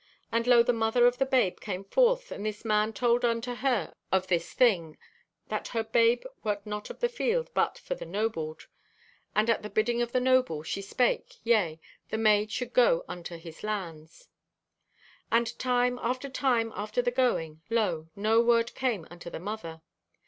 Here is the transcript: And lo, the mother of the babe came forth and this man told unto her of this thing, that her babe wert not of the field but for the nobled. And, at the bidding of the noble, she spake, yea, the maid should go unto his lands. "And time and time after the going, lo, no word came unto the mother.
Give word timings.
And 0.31 0.47
lo, 0.47 0.63
the 0.63 0.73
mother 0.73 1.05
of 1.05 1.19
the 1.19 1.27
babe 1.27 1.59
came 1.59 1.83
forth 1.83 2.31
and 2.31 2.43
this 2.43 2.65
man 2.65 2.91
told 2.91 3.23
unto 3.23 3.53
her 3.53 3.93
of 4.11 4.25
this 4.25 4.51
thing, 4.51 4.97
that 5.49 5.67
her 5.67 5.83
babe 5.83 6.23
wert 6.43 6.65
not 6.65 6.89
of 6.89 7.01
the 7.01 7.07
field 7.07 7.51
but 7.53 7.77
for 7.77 7.93
the 7.93 8.07
nobled. 8.07 8.65
And, 9.35 9.47
at 9.47 9.61
the 9.61 9.69
bidding 9.69 10.01
of 10.01 10.11
the 10.11 10.19
noble, 10.19 10.63
she 10.63 10.81
spake, 10.81 11.35
yea, 11.43 11.79
the 12.09 12.17
maid 12.17 12.51
should 12.51 12.73
go 12.73 13.05
unto 13.07 13.37
his 13.37 13.63
lands. 13.63 14.27
"And 15.31 15.45
time 15.59 15.99
and 16.01 16.33
time 16.33 16.71
after 16.75 17.03
the 17.03 17.11
going, 17.11 17.61
lo, 17.69 18.09
no 18.15 18.41
word 18.41 18.73
came 18.73 19.05
unto 19.11 19.29
the 19.29 19.39
mother. 19.39 19.83